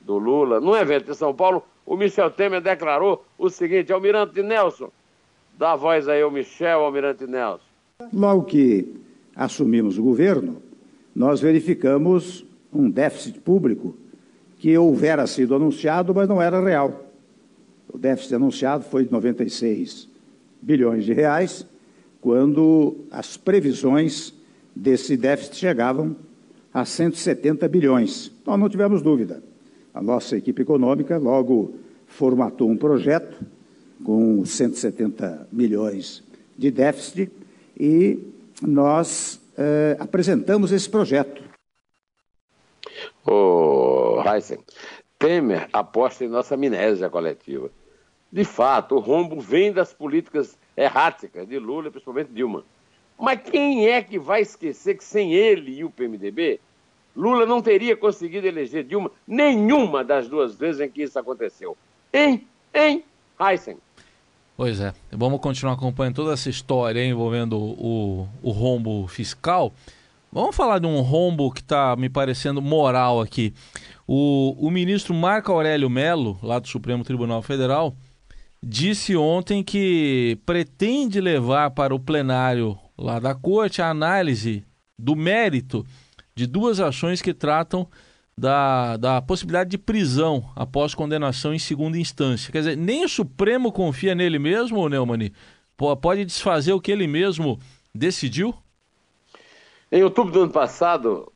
do 0.00 0.18
Lula. 0.18 0.60
Num 0.60 0.76
evento 0.76 1.10
em 1.10 1.14
São 1.14 1.34
Paulo, 1.34 1.64
o 1.84 1.96
Michel 1.96 2.30
Temer 2.30 2.60
declarou 2.60 3.24
o 3.38 3.50
seguinte: 3.50 3.92
Almirante 3.92 4.42
Nelson, 4.42 4.90
dá 5.58 5.74
voz 5.74 6.08
aí 6.08 6.22
ao 6.22 6.30
Michel, 6.30 6.80
Almirante 6.80 7.26
Nelson. 7.26 7.64
Logo 8.12 8.44
que 8.44 8.94
assumimos 9.34 9.98
o 9.98 10.02
governo, 10.02 10.62
nós 11.14 11.40
verificamos 11.40 12.44
um 12.72 12.90
déficit 12.90 13.40
público 13.40 13.96
que 14.58 14.76
houvera 14.76 15.26
sido 15.26 15.54
anunciado, 15.54 16.14
mas 16.14 16.28
não 16.28 16.40
era 16.40 16.60
real. 16.60 17.04
O 17.92 17.98
déficit 17.98 18.34
anunciado 18.34 18.84
foi 18.84 19.04
de 19.04 19.12
96 19.12 20.08
bilhões 20.60 21.04
de 21.04 21.12
reais 21.12 21.66
quando 22.24 23.04
as 23.10 23.36
previsões 23.36 24.32
desse 24.74 25.14
déficit 25.14 25.56
chegavam 25.56 26.16
a 26.72 26.82
170 26.82 27.68
bilhões. 27.68 28.32
Nós 28.46 28.58
não 28.58 28.66
tivemos 28.66 29.02
dúvida. 29.02 29.42
A 29.92 30.00
nossa 30.00 30.34
equipe 30.34 30.62
econômica 30.62 31.18
logo 31.18 31.74
formatou 32.06 32.70
um 32.70 32.78
projeto 32.78 33.44
com 34.02 34.42
170 34.42 35.48
milhões 35.52 36.24
de 36.56 36.70
déficit 36.70 37.30
e 37.78 38.18
nós 38.62 39.38
eh, 39.58 39.94
apresentamos 40.00 40.72
esse 40.72 40.88
projeto. 40.88 41.44
O 43.26 44.22
Heisen, 44.26 44.60
Temer 45.18 45.68
aposta 45.70 46.24
em 46.24 46.28
nossa 46.28 46.54
amnésia 46.54 47.10
coletiva. 47.10 47.70
De 48.32 48.44
fato, 48.44 48.94
o 48.94 48.98
rombo 48.98 49.38
vem 49.42 49.74
das 49.74 49.92
políticas 49.92 50.56
erráticas 50.76 51.46
de 51.48 51.58
Lula, 51.58 51.90
principalmente 51.90 52.30
Dilma. 52.32 52.64
Mas 53.18 53.40
quem 53.42 53.88
é 53.88 54.02
que 54.02 54.18
vai 54.18 54.42
esquecer 54.42 54.96
que 54.96 55.04
sem 55.04 55.32
ele 55.32 55.78
e 55.78 55.84
o 55.84 55.90
PMDB, 55.90 56.60
Lula 57.16 57.46
não 57.46 57.62
teria 57.62 57.96
conseguido 57.96 58.46
eleger 58.46 58.84
Dilma 58.84 59.10
nenhuma 59.26 60.02
das 60.02 60.28
duas 60.28 60.54
vezes 60.56 60.80
em 60.80 60.90
que 60.90 61.02
isso 61.02 61.18
aconteceu? 61.18 61.76
Hein? 62.12 62.46
Hein? 62.72 63.04
Heisen. 63.40 63.76
Pois 64.56 64.80
é. 64.80 64.92
Vamos 65.10 65.40
continuar 65.40 65.74
acompanhando 65.74 66.16
toda 66.16 66.32
essa 66.32 66.48
história 66.48 67.04
envolvendo 67.04 67.56
o, 67.56 68.28
o 68.42 68.50
rombo 68.50 69.06
fiscal. 69.08 69.72
Vamos 70.30 70.54
falar 70.54 70.80
de 70.80 70.86
um 70.86 71.00
rombo 71.00 71.52
que 71.52 71.60
está 71.60 71.94
me 71.96 72.08
parecendo 72.08 72.60
moral 72.60 73.20
aqui. 73.20 73.54
O, 74.06 74.54
o 74.58 74.70
ministro 74.70 75.14
Marco 75.14 75.52
Aurélio 75.52 75.88
Melo, 75.88 76.38
lá 76.42 76.58
do 76.58 76.68
Supremo 76.68 77.04
Tribunal 77.04 77.42
Federal, 77.42 77.94
disse 78.64 79.14
ontem 79.14 79.62
que 79.62 80.38
pretende 80.46 81.20
levar 81.20 81.70
para 81.72 81.94
o 81.94 82.00
plenário 82.00 82.78
lá 82.96 83.18
da 83.18 83.34
corte 83.34 83.82
a 83.82 83.90
análise 83.90 84.64
do 84.98 85.14
mérito 85.14 85.84
de 86.34 86.46
duas 86.46 86.80
ações 86.80 87.20
que 87.20 87.34
tratam 87.34 87.86
da, 88.36 88.96
da 88.96 89.22
possibilidade 89.22 89.70
de 89.70 89.78
prisão 89.78 90.50
após 90.56 90.94
condenação 90.94 91.52
em 91.52 91.58
segunda 91.58 91.98
instância. 91.98 92.50
Quer 92.50 92.58
dizer, 92.58 92.76
nem 92.76 93.04
o 93.04 93.08
Supremo 93.08 93.70
confia 93.70 94.14
nele 94.14 94.38
mesmo, 94.38 94.88
Neumani? 94.88 95.32
Pode 95.76 96.24
desfazer 96.24 96.72
o 96.72 96.80
que 96.80 96.90
ele 96.90 97.06
mesmo 97.06 97.58
decidiu? 97.94 98.54
Em 99.92 100.02
outubro 100.02 100.32
do 100.32 100.42
ano 100.42 100.52
passado, 100.52 101.30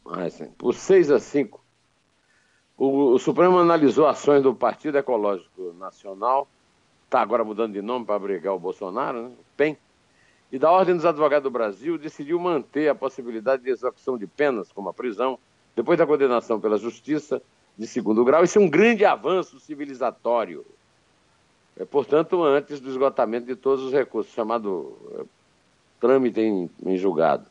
por 0.57 0.75
6 0.75 1.11
a 1.11 1.21
5, 1.21 1.63
o, 2.77 3.13
o 3.13 3.19
Supremo 3.19 3.59
analisou 3.59 4.07
ações 4.07 4.43
do 4.43 4.55
Partido 4.55 4.99
Ecológico 4.99 5.75
Nacional, 5.79 6.49
está 7.09 7.23
agora 7.23 7.43
mudando 7.43 7.73
de 7.73 7.81
nome 7.81 8.05
para 8.05 8.17
abrigar 8.17 8.55
o 8.55 8.59
Bolsonaro, 8.59 9.23
né? 9.23 9.31
PEN, 9.57 9.77
e 10.53 10.59
da 10.59 10.71
Ordem 10.71 10.95
dos 10.95 11.07
Advogados 11.07 11.45
do 11.45 11.51
Brasil 11.51 11.97
decidiu 11.97 12.39
manter 12.39 12.89
a 12.89 12.95
possibilidade 12.95 13.63
de 13.63 13.71
execução 13.71 14.19
de 14.19 14.27
penas, 14.27 14.71
como 14.71 14.91
a 14.91 14.95
prisão, 14.95 15.39
depois 15.75 15.99
da 15.99 16.07
condenação 16.07 16.61
pela 16.61 16.77
Justiça 16.77 17.43
de 17.77 17.87
segundo 17.87 18.25
grau. 18.25 18.45
Isso 18.45 18.59
é 18.59 18.61
um 18.61 18.69
grande 18.69 19.05
avanço 19.05 19.59
civilizatório. 19.59 20.67
É, 21.79 21.85
portanto, 21.85 22.43
antes 22.43 22.79
do 22.79 22.91
esgotamento 22.91 23.47
de 23.47 23.57
todos 23.57 23.85
os 23.85 23.93
recursos, 23.93 24.33
chamado 24.35 24.97
é, 25.19 25.25
trâmite 26.01 26.41
em, 26.41 26.71
em 26.85 26.97
julgado. 26.97 27.47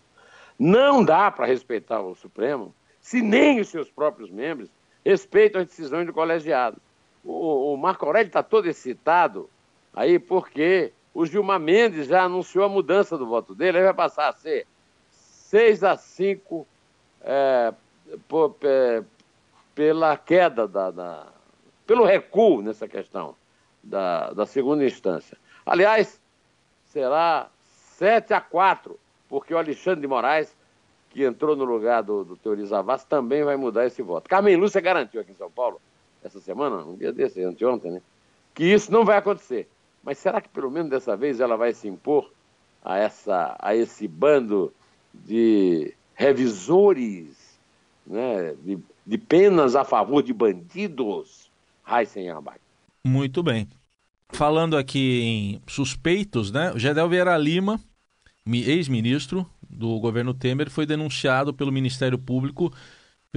Não 0.60 1.04
dá 1.04 1.32
para 1.32 1.46
respeitar 1.46 2.02
o 2.02 2.16
Supremo 2.16 2.74
se 3.00 3.22
nem 3.22 3.60
os 3.60 3.70
seus 3.70 3.90
próprios 3.90 4.30
membros 4.30 4.70
respeitam 5.04 5.62
as 5.62 5.68
decisões 5.68 6.06
do 6.06 6.14
colegiado. 6.14 6.82
O, 7.30 7.76
Marco 7.76 8.06
Aurélio 8.06 8.28
está 8.28 8.42
todo 8.42 8.68
excitado 8.68 9.50
aí 9.94 10.18
porque 10.18 10.94
o 11.14 11.26
Gilmar 11.26 11.60
Mendes 11.60 12.08
já 12.08 12.24
anunciou 12.24 12.64
a 12.64 12.70
mudança 12.70 13.18
do 13.18 13.28
voto 13.28 13.54
dele, 13.54 13.80
ele 13.80 13.86
vai 13.86 13.94
passar 13.94 14.30
a 14.30 14.34
ser 14.34 14.66
6 15.10 15.84
a 15.84 15.98
5 15.98 16.66
é, 17.22 17.74
por, 18.30 18.56
é, 18.62 19.04
pela 19.76 20.16
queda, 20.16 20.68
da, 20.68 20.90
da, 20.90 21.28
pelo 21.86 22.06
recuo 22.06 22.62
nessa 22.62 22.88
questão 22.88 23.36
da, 23.84 24.32
da 24.32 24.46
segunda 24.46 24.86
instância. 24.86 25.38
Aliás, 25.66 26.22
será 26.86 27.50
7 27.98 28.34
a 28.34 28.40
4, 28.40 28.98
porque 29.28 29.54
o 29.54 29.58
Alexandre 29.58 30.02
de 30.02 30.08
Moraes, 30.08 30.56
que 31.10 31.24
entrou 31.26 31.56
no 31.56 31.66
lugar 31.66 32.04
do, 32.04 32.24
do 32.24 32.38
Teori 32.38 32.66
Zavascki, 32.66 33.10
também 33.10 33.44
vai 33.44 33.58
mudar 33.58 33.86
esse 33.86 34.02
voto. 34.02 34.30
Carmen 34.30 34.56
Lúcia 34.56 34.80
garantiu 34.80 35.20
aqui 35.20 35.32
em 35.32 35.36
São 35.36 35.52
Paulo, 35.52 35.82
essa 36.28 36.40
semana, 36.40 36.78
um 36.78 36.96
dia 36.96 37.12
desse, 37.12 37.44
anteontem, 37.44 37.92
né, 37.92 38.02
que 38.54 38.64
isso 38.66 38.92
não 38.92 39.04
vai 39.04 39.18
acontecer. 39.18 39.68
Mas 40.04 40.18
será 40.18 40.40
que 40.40 40.50
pelo 40.50 40.72
menos 40.72 40.90
dessa 40.90 41.18
vez 41.18 41.40
ela 41.40 41.58
vai 41.58 41.74
se 41.74 41.88
impor 41.88 42.32
a, 42.84 42.98
essa, 42.98 43.58
a 43.60 43.76
esse 43.76 44.08
bando 44.08 44.74
de 45.14 45.94
revisores, 46.14 47.60
né, 48.06 48.56
de, 48.64 48.78
de 49.06 49.18
penas 49.18 49.76
a 49.76 49.84
favor 49.84 50.22
de 50.22 50.34
bandidos? 50.34 51.52
Raíssen 51.84 52.30
Abac. 52.30 52.60
Muito 53.06 53.42
bem. 53.42 53.68
Falando 54.30 54.76
aqui 54.76 55.22
em 55.22 55.62
suspeitos, 55.68 56.52
né? 56.52 56.74
O 56.74 56.80
Gedel 56.80 57.08
Vieira 57.08 57.38
Lima, 57.38 57.80
ex-ministro 58.46 59.50
do 59.70 59.98
governo 60.00 60.34
Temer, 60.34 60.70
foi 60.70 60.86
denunciado 60.86 61.54
pelo 61.54 61.72
Ministério 61.72 62.18
Público 62.18 62.74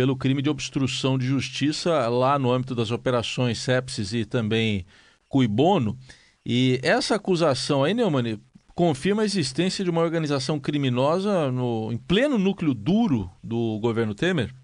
pelo 0.00 0.16
crime 0.16 0.40
de 0.40 0.48
obstrução 0.48 1.18
de 1.18 1.26
justiça 1.26 2.08
lá 2.08 2.38
no 2.38 2.50
âmbito 2.50 2.74
das 2.74 2.90
operações 2.90 3.58
Sepsis 3.58 4.14
e 4.14 4.24
também 4.24 4.86
Cuibono. 5.28 5.94
E 6.42 6.80
essa 6.82 7.16
acusação 7.16 7.84
aí, 7.84 7.92
Neumann, 7.92 8.40
confirma 8.74 9.20
a 9.20 9.26
existência 9.26 9.84
de 9.84 9.90
uma 9.90 10.00
organização 10.00 10.58
criminosa 10.58 11.52
no, 11.52 11.92
em 11.92 11.98
pleno 11.98 12.38
núcleo 12.38 12.72
duro 12.72 13.30
do 13.44 13.78
governo 13.82 14.14
Temer? 14.14 14.54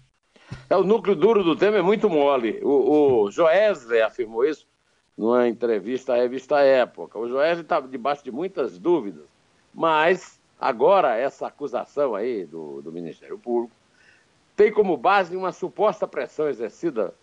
É, 0.67 0.75
o 0.75 0.83
núcleo 0.83 1.15
duro 1.15 1.43
do 1.43 1.55
Temer 1.55 1.81
é 1.81 1.83
muito 1.83 2.09
mole. 2.09 2.59
O, 2.63 3.25
o 3.25 3.29
Joesley 3.29 4.01
afirmou 4.01 4.43
isso 4.43 4.65
numa 5.15 5.47
entrevista 5.47 6.13
à 6.13 6.17
revista 6.17 6.61
Época. 6.61 7.19
O 7.19 7.29
Joesley 7.29 7.61
está 7.61 7.79
debaixo 7.79 8.23
de 8.23 8.31
muitas 8.31 8.79
dúvidas, 8.79 9.27
mas 9.71 10.39
agora 10.59 11.15
essa 11.15 11.45
acusação 11.45 12.15
aí 12.15 12.43
do, 12.43 12.81
do 12.81 12.91
Ministério 12.91 13.37
Público 13.37 13.76
tem 14.57 14.71
como 14.71 14.97
base 14.97 15.37
uma 15.37 15.51
suposta 15.51 16.07
pressão 16.07 16.49
exercida 16.49 17.13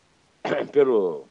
pelo 0.71 1.25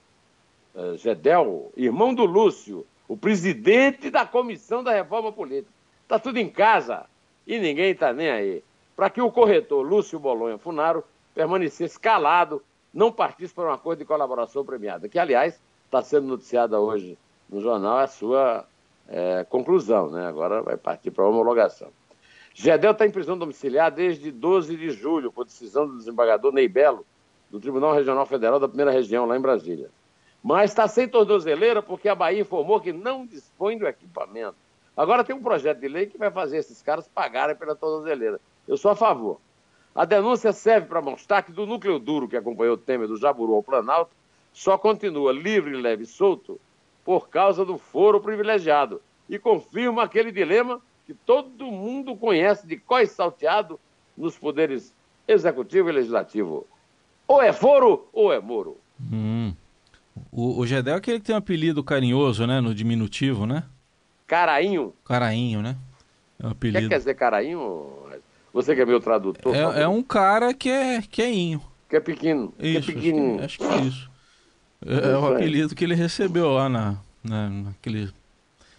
uh, 0.76 0.98
Gedel, 0.98 1.72
irmão 1.78 2.14
do 2.14 2.26
Lúcio, 2.26 2.86
o 3.08 3.16
presidente 3.16 4.10
da 4.10 4.26
comissão 4.26 4.84
da 4.84 4.92
reforma 4.92 5.32
política. 5.32 5.72
Está 6.04 6.20
tudo 6.20 6.38
em 6.38 6.50
casa 6.50 7.06
e 7.48 7.58
ninguém 7.58 7.92
está 7.92 8.12
nem 8.12 8.30
aí. 8.30 8.64
Para 8.98 9.10
que 9.10 9.22
o 9.22 9.32
corretor 9.32 9.82
Lúcio 9.82 10.20
Bolonha 10.20 10.58
Funaro 10.58 11.06
permanecesse 11.34 11.98
calado, 11.98 12.62
não 12.94 13.10
partisse 13.10 13.54
para 13.54 13.70
um 13.70 13.74
acordo 13.74 14.00
de 14.00 14.06
colaboração 14.06 14.64
premiada, 14.66 15.08
que, 15.08 15.18
aliás, 15.18 15.60
está 15.86 16.02
sendo 16.02 16.28
noticiada 16.28 16.80
hoje 16.80 17.18
no 17.50 17.62
jornal 17.62 18.00
a 18.00 18.08
sua 18.08 18.68
é, 19.08 19.46
conclusão, 19.50 20.12
né? 20.12 20.28
agora 20.28 20.62
vai 20.62 20.76
partir 20.76 21.12
para 21.12 21.24
a 21.24 21.30
homologação. 21.30 21.88
Gedel 22.54 22.92
está 22.92 23.06
em 23.06 23.12
prisão 23.12 23.38
domiciliar 23.38 23.92
desde 23.92 24.32
12 24.32 24.78
de 24.78 24.92
julho, 24.92 25.32
por 25.32 25.46
decisão 25.46 25.88
do 25.88 25.98
desembargador 25.98 26.54
Ney 26.54 26.68
Belo, 26.68 27.06
do 27.50 27.60
Tribunal 27.60 27.94
Regional 27.94 28.26
Federal 28.26 28.60
da 28.60 28.68
Primeira 28.68 28.92
Região, 28.92 29.26
lá 29.26 29.36
em 29.36 29.42
Brasília. 29.42 29.90
Mas 30.42 30.72
está 30.72 30.88
sem 30.88 31.08
tornozeleira 31.08 31.82
porque 31.82 32.08
a 32.08 32.16
Bahia 32.16 32.42
informou 32.42 32.80
que 32.80 32.94
não 32.94 33.26
dispõe 33.26 33.78
do 33.78 33.88
equipamento. 33.88 34.56
Agora 34.96 35.24
tem 35.24 35.36
um 35.36 35.42
projeto 35.42 35.80
de 35.80 35.88
lei 35.88 36.06
que 36.06 36.18
vai 36.18 36.30
fazer 36.30 36.58
esses 36.58 36.82
caras 36.82 37.08
pagarem 37.08 37.56
pela 37.56 37.76
tornozeleira. 37.76 38.40
Eu 38.68 38.78
sou 38.78 38.92
a 38.92 38.96
favor. 38.96 39.40
A 39.96 40.06
denúncia 40.06 40.52
serve 40.52 40.88
para 40.88 41.02
mostrar 41.02 41.42
que 41.44 41.52
do 41.52 41.66
núcleo 41.66 41.98
duro 41.98 42.28
que 42.28 42.38
acompanhou 42.38 42.76
o 42.76 42.78
Temer 42.78 43.08
do 43.08 43.18
Jaburu 43.18 43.54
ao 43.54 43.64
Planalto 43.64 44.12
só 44.52 44.78
continua 44.78 45.32
livre, 45.32 45.76
leve 45.76 46.04
e 46.04 46.08
solto 46.08 46.60
por 47.04 47.30
causa 47.30 47.66
do 47.66 47.78
foro 47.78 48.22
privilegiado 48.22 49.02
e 49.28 49.40
confirma 49.40 50.04
aquele 50.04 50.32
dilema 50.32 50.80
que 51.06 51.14
todo 51.14 51.66
mundo 51.66 52.16
conhece 52.16 52.66
de 52.66 52.78
qual 52.78 53.06
salteado 53.06 53.80
nos 54.18 54.38
poderes 54.38 54.94
executivo 55.28 55.90
e 55.90 55.92
legislativo. 55.92 56.66
Ou 57.28 57.42
é 57.42 57.52
foro 57.54 58.08
ou 58.14 58.32
é 58.32 58.40
moro. 58.40 58.78
Hum. 59.12 59.54
O, 60.32 60.60
o 60.60 60.68
Gedel 60.68 60.96
é 60.96 60.98
aquele 60.98 61.20
que 61.20 61.26
tem 61.26 61.36
um 61.36 61.40
apelido 61.40 61.84
carinhoso, 61.84 62.46
né? 62.46 62.62
No 62.62 62.74
diminutivo, 62.74 63.46
né? 63.46 63.64
Carainho. 64.28 64.94
Carainho, 65.06 65.62
né? 65.62 65.76
É 66.40 66.48
um 66.48 66.52
apelido. 66.52 66.80
O 66.80 66.82
que 66.82 66.90
quer 66.90 66.98
dizer 66.98 67.16
carainho? 67.16 67.92
Você 68.54 68.76
que 68.76 68.82
é 68.82 68.86
meu 68.86 69.00
tradutor. 69.00 69.56
É, 69.56 69.82
é 69.82 69.88
um 69.88 70.04
cara 70.04 70.54
que 70.54 70.70
é, 70.70 71.02
que 71.02 71.22
é 71.22 71.32
inho. 71.32 71.62
Que 71.90 71.96
é 71.96 72.00
pequeno. 72.00 72.54
Isso, 72.60 72.86
que 72.86 72.92
é 72.92 72.96
pequenininho. 72.96 73.44
Acho 73.44 73.58
que, 73.58 73.64
acho 73.64 73.74
que 73.74 73.80
é 73.80 73.88
isso. 73.88 74.12
É, 74.86 75.12
é 75.12 75.18
o 75.18 75.26
apelido 75.28 75.74
que 75.74 75.84
ele 75.84 75.96
recebeu 75.96 76.52
lá 76.52 76.70
na, 76.70 76.98
na, 77.24 77.50
naquele... 77.50 78.12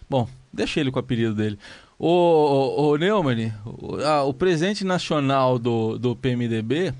Bom, 0.09 0.29
deixa 0.53 0.79
ele 0.79 0.91
com 0.91 0.99
o 0.99 1.01
apelido 1.01 1.33
dele. 1.33 1.59
O, 1.97 2.97
Neumann, 2.97 3.53
o, 3.65 3.95
ah, 4.03 4.23
o 4.23 4.33
presidente 4.33 4.83
nacional 4.83 5.57
do, 5.57 5.97
do 5.97 6.15
PMDB 6.15 6.93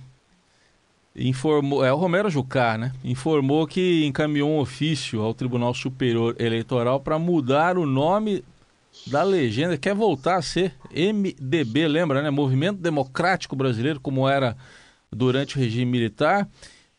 informou, 1.15 1.83
é 1.83 1.91
o 1.91 1.97
Romero 1.97 2.29
Jucá, 2.29 2.77
né? 2.77 2.91
Informou 3.03 3.67
que 3.67 4.05
encaminhou 4.05 4.49
um 4.49 4.59
ofício 4.59 5.21
ao 5.21 5.33
Tribunal 5.33 5.73
Superior 5.73 6.35
Eleitoral 6.39 6.99
para 6.99 7.19
mudar 7.19 7.77
o 7.77 7.85
nome 7.85 8.43
da 9.07 9.23
legenda, 9.23 9.77
quer 9.77 9.93
voltar 9.93 10.37
a 10.37 10.41
ser 10.41 10.73
MDB, 10.91 11.87
lembra, 11.87 12.21
né? 12.21 12.29
Movimento 12.29 12.79
Democrático 12.79 13.55
Brasileiro, 13.55 13.99
como 13.99 14.27
era 14.27 14.55
durante 15.11 15.57
o 15.57 15.59
regime 15.59 15.85
militar. 15.85 16.47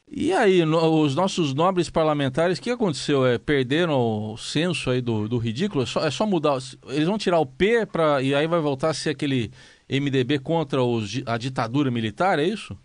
E 0.08 0.32
aí, 0.32 0.64
no, 0.64 1.02
os 1.02 1.16
nossos 1.16 1.52
nobres 1.52 1.90
parlamentares, 1.90 2.58
o 2.58 2.62
que 2.62 2.70
aconteceu? 2.70 3.26
É, 3.26 3.38
perderam 3.38 4.32
o 4.32 4.36
senso 4.36 4.90
aí 4.90 5.00
do, 5.00 5.28
do 5.28 5.36
ridículo? 5.36 5.82
É 5.82 5.86
só, 5.86 6.06
é 6.06 6.10
só 6.10 6.24
mudar. 6.24 6.58
Eles 6.88 7.08
vão 7.08 7.18
tirar 7.18 7.40
o 7.40 7.46
P 7.46 7.84
pra, 7.86 8.22
e 8.22 8.32
aí 8.32 8.46
vai 8.46 8.60
voltar 8.60 8.90
a 8.90 8.94
ser 8.94 9.10
aquele 9.10 9.50
MDB 9.90 10.38
contra 10.38 10.82
os, 10.82 11.22
a 11.26 11.36
ditadura 11.36 11.90
militar, 11.90 12.38
é 12.38 12.44
isso? 12.44 12.78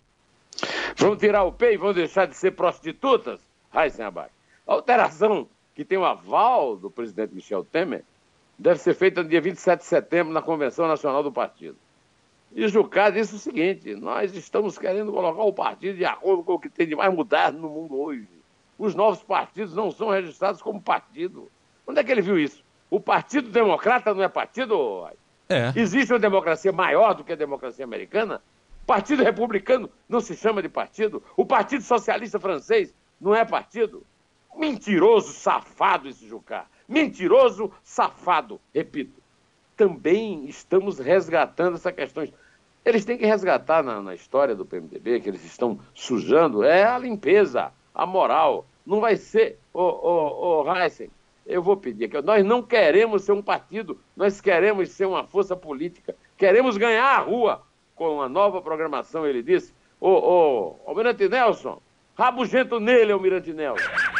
Vamos 0.97 1.19
tirar 1.19 1.43
o 1.43 1.51
P 1.51 1.73
e 1.73 1.77
vão 1.77 1.93
deixar 1.93 2.25
de 2.25 2.35
ser 2.35 2.51
prostitutas? 2.51 3.39
Heisenberg. 3.73 4.29
A 4.67 4.73
alteração 4.73 5.47
que 5.75 5.85
tem 5.85 5.97
o 5.97 6.05
aval 6.05 6.75
do 6.75 6.89
presidente 6.89 7.35
Michel 7.35 7.63
Temer 7.63 8.03
deve 8.57 8.79
ser 8.79 8.95
feita 8.95 9.23
no 9.23 9.29
dia 9.29 9.41
27 9.41 9.79
de 9.79 9.85
setembro 9.85 10.33
na 10.33 10.41
Convenção 10.41 10.87
Nacional 10.87 11.23
do 11.23 11.31
Partido. 11.31 11.77
E 12.53 12.67
Jucá 12.67 13.09
disse 13.09 13.35
o 13.35 13.39
seguinte: 13.39 13.95
nós 13.95 14.35
estamos 14.35 14.77
querendo 14.77 15.11
colocar 15.11 15.43
o 15.43 15.53
partido 15.53 15.97
de 15.97 16.05
acordo 16.05 16.43
com 16.43 16.53
o 16.53 16.59
que 16.59 16.69
tem 16.69 16.87
de 16.87 16.95
mais 16.95 17.13
mudado 17.13 17.57
no 17.57 17.69
mundo 17.69 17.99
hoje. 17.99 18.27
Os 18.77 18.95
novos 18.95 19.23
partidos 19.23 19.75
não 19.75 19.91
são 19.91 20.09
registrados 20.09 20.61
como 20.61 20.81
partido. 20.81 21.49
Onde 21.85 21.99
é 21.99 22.03
que 22.03 22.11
ele 22.11 22.21
viu 22.21 22.37
isso? 22.37 22.63
O 22.89 22.99
Partido 22.99 23.49
Democrata 23.49 24.13
não 24.13 24.23
é 24.23 24.27
partido? 24.27 25.07
É. 25.47 25.71
Existe 25.75 26.11
uma 26.11 26.19
democracia 26.19 26.71
maior 26.71 27.13
do 27.13 27.23
que 27.23 27.31
a 27.31 27.35
democracia 27.35 27.85
americana? 27.85 28.41
O 28.83 28.85
Partido 28.85 29.23
Republicano 29.23 29.89
não 30.09 30.19
se 30.19 30.35
chama 30.35 30.61
de 30.61 30.67
partido? 30.67 31.23
O 31.37 31.45
Partido 31.45 31.83
Socialista 31.83 32.39
Francês 32.39 32.93
não 33.19 33.35
é 33.35 33.45
partido? 33.45 34.03
Mentiroso, 34.55 35.31
safado 35.31 36.09
esse 36.09 36.27
Jucá. 36.27 36.65
Mentiroso, 36.87 37.71
safado, 37.83 38.59
repito. 38.73 39.20
Também 39.81 40.45
estamos 40.45 40.99
resgatando 40.99 41.73
essa 41.73 41.91
questão. 41.91 42.23
Eles 42.85 43.03
têm 43.03 43.17
que 43.17 43.25
resgatar 43.25 43.81
na, 43.81 43.99
na 43.99 44.13
história 44.13 44.53
do 44.53 44.63
PMDB, 44.63 45.21
que 45.21 45.27
eles 45.27 45.43
estão 45.43 45.79
sujando, 45.91 46.63
é 46.63 46.83
a 46.83 46.99
limpeza, 46.99 47.71
a 47.91 48.05
moral. 48.05 48.67
Não 48.85 48.99
vai 48.99 49.15
ser, 49.15 49.57
ô, 49.73 49.81
ô, 49.81 50.61
ô 50.61 50.75
Heisen, 50.75 51.09
eu 51.47 51.63
vou 51.63 51.75
pedir 51.75 52.05
aqui, 52.05 52.21
nós 52.21 52.45
não 52.45 52.61
queremos 52.61 53.23
ser 53.23 53.31
um 53.31 53.41
partido, 53.41 53.99
nós 54.15 54.39
queremos 54.39 54.89
ser 54.89 55.07
uma 55.07 55.23
força 55.23 55.55
política, 55.55 56.15
queremos 56.37 56.77
ganhar 56.77 57.17
a 57.17 57.17
rua 57.17 57.63
com 57.95 58.17
uma 58.17 58.29
nova 58.29 58.61
programação, 58.61 59.25
ele 59.25 59.41
disse. 59.41 59.73
Ô, 59.99 60.11
ô, 60.11 60.75
Almirante 60.85 61.27
Nelson, 61.27 61.81
rabugento 62.15 62.79
nele, 62.79 63.13
Almirante 63.13 63.51
Nelson. 63.51 64.10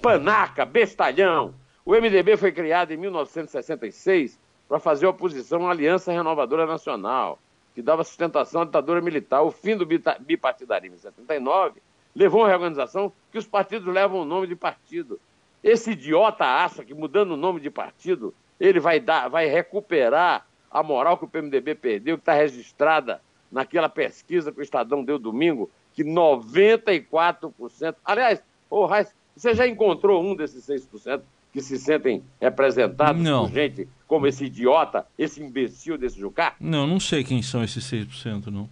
Panaca, 0.00 0.64
bestalhão. 0.64 1.54
O 1.84 1.92
MDB 1.92 2.36
foi 2.36 2.52
criado 2.52 2.92
em 2.92 2.96
1966 2.96 4.38
para 4.66 4.78
fazer 4.78 5.06
oposição 5.06 5.66
à 5.66 5.72
Aliança 5.72 6.10
Renovadora 6.10 6.64
Nacional, 6.64 7.38
que 7.74 7.82
dava 7.82 8.02
sustentação 8.02 8.62
à 8.62 8.64
ditadura 8.64 9.02
militar. 9.02 9.42
O 9.42 9.50
fim 9.50 9.76
do 9.76 9.84
bipartidarismo 9.84 10.96
em 10.96 10.98
79 10.98 11.82
levou 12.14 12.44
a 12.44 12.48
reorganização 12.48 13.12
que 13.30 13.36
os 13.36 13.46
partidos 13.46 13.92
levam 13.92 14.20
o 14.20 14.24
nome 14.24 14.46
de 14.46 14.56
partido. 14.56 15.20
Esse 15.62 15.90
idiota 15.90 16.44
acha 16.44 16.82
que 16.82 16.94
mudando 16.94 17.32
o 17.32 17.36
nome 17.36 17.60
de 17.60 17.70
partido 17.70 18.34
ele 18.58 18.80
vai, 18.80 19.00
dar, 19.00 19.28
vai 19.28 19.46
recuperar 19.46 20.46
a 20.70 20.82
moral 20.82 21.18
que 21.18 21.24
o 21.24 21.28
PMDB 21.28 21.74
perdeu, 21.74 22.16
que 22.16 22.22
está 22.22 22.32
registrada 22.32 23.20
naquela 23.52 23.88
pesquisa 23.88 24.50
que 24.52 24.60
o 24.60 24.62
Estadão 24.62 25.04
deu 25.04 25.18
domingo, 25.18 25.70
que 25.92 26.04
94%. 26.04 27.96
Aliás, 28.04 28.42
ô 28.70 28.86
Reis, 28.86 29.12
você 29.40 29.54
já 29.54 29.66
encontrou 29.66 30.22
um 30.22 30.34
desses 30.34 30.66
6% 30.66 31.22
que 31.52 31.60
se 31.60 31.78
sentem 31.78 32.22
representados 32.40 33.22
não. 33.22 33.46
por 33.46 33.54
gente 33.54 33.88
como 34.06 34.26
esse 34.26 34.44
idiota, 34.44 35.06
esse 35.18 35.42
imbecil 35.42 35.96
desse 35.96 36.18
Jucá? 36.18 36.54
Não, 36.60 36.86
não 36.86 37.00
sei 37.00 37.24
quem 37.24 37.40
são 37.42 37.64
esses 37.64 37.82
6%, 37.84 38.46
não. 38.46 38.68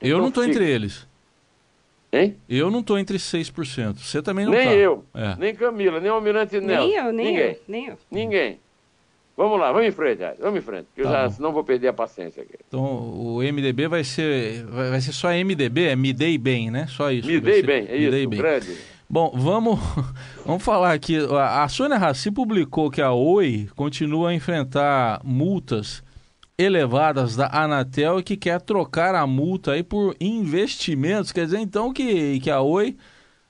Eu 0.00 0.08
então, 0.08 0.18
não 0.20 0.28
estou 0.28 0.44
entre 0.44 0.68
eles. 0.68 1.06
Hein? 2.12 2.36
Eu 2.48 2.70
não 2.70 2.80
estou 2.80 2.98
entre 2.98 3.18
6%. 3.18 3.98
Você 3.98 4.22
também 4.22 4.46
não 4.46 4.52
Nem 4.52 4.64
tá. 4.64 4.72
eu, 4.74 5.04
é. 5.12 5.36
nem 5.36 5.54
Camila, 5.54 6.00
nem 6.00 6.10
o 6.10 6.14
Almirante 6.14 6.58
Nelson. 6.60 6.86
Nem 6.86 6.96
eu, 6.96 7.12
nem 7.12 7.26
Ninguém. 7.26 7.50
eu, 7.50 7.60
nem 7.68 7.86
eu. 7.86 7.98
Ninguém. 8.10 8.60
Vamos 9.36 9.60
lá, 9.60 9.70
vamos 9.70 9.88
em 9.88 9.92
frente, 9.92 10.22
vamos 10.40 10.60
em 10.60 10.62
frente, 10.62 10.86
que 10.94 11.02
eu 11.02 11.04
Tá 11.04 11.24
já, 11.24 11.30
senão 11.30 11.52
vou 11.52 11.62
perder 11.62 11.88
a 11.88 11.92
paciência 11.92 12.42
aqui. 12.42 12.54
Então 12.66 12.82
o 12.82 13.42
MDB 13.42 13.86
vai 13.86 14.02
ser 14.02 14.64
vai 14.64 14.88
vai 14.88 15.00
ser 15.02 15.12
só 15.12 15.28
MDB, 15.28 15.88
é 15.88 15.96
Me 15.96 16.14
Dei 16.14 16.38
Bem, 16.38 16.70
né? 16.70 16.86
Só 16.88 17.10
isso. 17.10 17.28
Me 17.28 17.38
dei 17.38 17.62
bem, 17.62 17.86
é 17.86 17.92
Me 17.92 17.98
isso, 17.98 18.10
Dei 18.12 18.26
Bem. 18.26 18.38
grande. 18.38 18.95
Bom, 19.08 19.32
vamos, 19.34 19.78
vamos 20.44 20.62
falar 20.62 20.92
aqui. 20.92 21.16
A 21.32 21.68
Sônia 21.68 21.96
Raci 21.96 22.30
publicou 22.30 22.90
que 22.90 23.00
a 23.00 23.12
Oi 23.12 23.68
continua 23.76 24.30
a 24.30 24.34
enfrentar 24.34 25.20
multas 25.24 26.02
elevadas 26.58 27.36
da 27.36 27.48
Anatel 27.52 28.18
e 28.18 28.22
que 28.22 28.36
quer 28.36 28.60
trocar 28.60 29.14
a 29.14 29.26
multa 29.26 29.72
aí 29.72 29.82
por 29.82 30.16
investimentos. 30.20 31.30
Quer 31.30 31.44
dizer, 31.44 31.60
então, 31.60 31.92
que, 31.92 32.40
que 32.40 32.50
a 32.50 32.60
Oi 32.60 32.96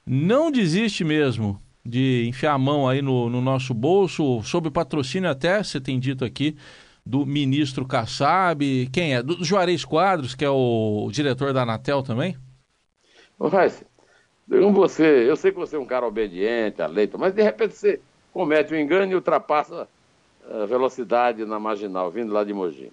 não 0.04 0.50
desiste 0.50 1.04
mesmo 1.04 1.60
de 1.84 2.26
enfiar 2.28 2.52
a 2.52 2.58
mão 2.58 2.88
aí 2.88 3.00
no, 3.00 3.30
no 3.30 3.40
nosso 3.40 3.72
bolso, 3.72 4.42
sob 4.42 4.70
patrocínio 4.70 5.30
até, 5.30 5.62
você 5.62 5.80
tem 5.80 5.98
dito 5.98 6.24
aqui, 6.24 6.56
do 7.04 7.24
ministro 7.24 7.86
Kassab. 7.86 8.88
Quem 8.92 9.14
é? 9.14 9.22
Do 9.22 9.42
Juarez 9.44 9.84
Quadros, 9.84 10.34
que 10.34 10.44
é 10.44 10.50
o, 10.50 11.08
diretor 11.12 11.52
da 11.52 11.62
Anatel 11.62 12.02
também? 12.02 12.36
Ô, 13.38 13.48
Raíssa, 13.48 13.85
eu, 14.50 14.72
você, 14.72 15.28
eu 15.28 15.36
sei 15.36 15.50
que 15.50 15.58
você 15.58 15.76
é 15.76 15.78
um 15.78 15.86
cara 15.86 16.06
obediente, 16.06 16.82
aleito, 16.82 17.18
mas 17.18 17.34
de 17.34 17.42
repente 17.42 17.74
você 17.74 18.00
comete 18.32 18.72
um 18.72 18.78
engano 18.78 19.12
e 19.12 19.14
ultrapassa 19.14 19.88
a 20.48 20.64
velocidade 20.66 21.44
na 21.44 21.58
marginal, 21.58 22.10
vindo 22.10 22.32
lá 22.32 22.44
de 22.44 22.52
Mogi. 22.52 22.92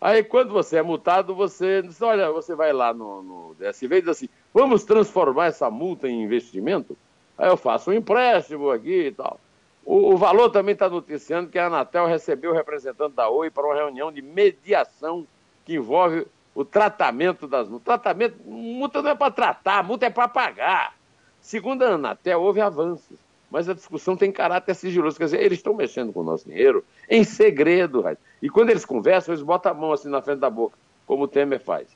Aí 0.00 0.22
quando 0.22 0.52
você 0.52 0.76
é 0.76 0.82
multado, 0.82 1.34
você 1.34 1.82
diz, 1.82 2.00
olha, 2.00 2.30
você 2.30 2.54
vai 2.54 2.72
lá 2.72 2.92
no, 2.92 3.22
no 3.22 3.56
DSV 3.58 3.96
e 3.96 4.00
diz 4.00 4.10
assim, 4.10 4.28
vamos 4.52 4.84
transformar 4.84 5.46
essa 5.46 5.70
multa 5.70 6.08
em 6.08 6.22
investimento? 6.22 6.96
Aí 7.36 7.48
eu 7.48 7.56
faço 7.56 7.90
um 7.90 7.94
empréstimo 7.94 8.70
aqui 8.70 9.08
e 9.08 9.12
tal. 9.12 9.38
O, 9.84 10.14
o 10.14 10.16
valor 10.16 10.50
também 10.50 10.72
está 10.72 10.88
noticiando 10.88 11.48
que 11.48 11.58
a 11.58 11.66
Anatel 11.66 12.06
recebeu 12.06 12.50
o 12.50 12.54
representante 12.54 13.14
da 13.14 13.28
Oi 13.28 13.50
para 13.50 13.66
uma 13.66 13.74
reunião 13.74 14.10
de 14.10 14.20
mediação 14.20 15.26
que 15.64 15.74
envolve 15.74 16.26
o 16.56 16.64
tratamento 16.64 17.46
das 17.46 17.68
multas. 17.68 17.84
Tratamento, 17.84 18.38
multa 18.46 19.02
não 19.02 19.10
é 19.10 19.14
para 19.14 19.30
tratar, 19.30 19.84
multa 19.84 20.06
é 20.06 20.10
para 20.10 20.26
pagar. 20.26 20.96
Segundo 21.38 21.82
a 21.82 21.90
Anatel, 21.90 22.40
houve 22.40 22.62
avanços, 22.62 23.18
mas 23.50 23.68
a 23.68 23.74
discussão 23.74 24.16
tem 24.16 24.32
caráter 24.32 24.74
sigiloso. 24.74 25.18
Quer 25.18 25.26
dizer, 25.26 25.42
eles 25.42 25.58
estão 25.58 25.74
mexendo 25.74 26.14
com 26.14 26.20
o 26.20 26.24
nosso 26.24 26.48
dinheiro 26.48 26.82
em 27.10 27.22
segredo. 27.24 28.02
E 28.40 28.48
quando 28.48 28.70
eles 28.70 28.86
conversam, 28.86 29.34
eles 29.34 29.44
botam 29.44 29.70
a 29.70 29.74
mão 29.74 29.92
assim 29.92 30.08
na 30.08 30.22
frente 30.22 30.38
da 30.38 30.48
boca, 30.48 30.78
como 31.06 31.24
o 31.24 31.28
Temer 31.28 31.60
faz. 31.60 31.88